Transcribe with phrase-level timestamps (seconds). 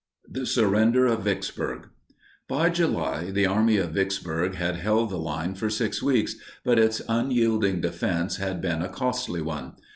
[0.27, 1.87] THE SURRENDER OF VICKSBURG.
[2.49, 7.03] By July, the Army of Vicksburg had held the line for 6 weeks, but its
[7.07, 9.73] unyielding defense had been a costly one.